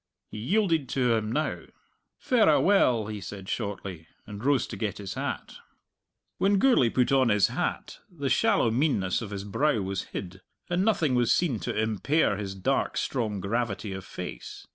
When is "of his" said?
9.21-9.43